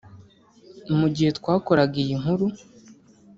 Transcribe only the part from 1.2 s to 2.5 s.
twakoraga iyi nkuru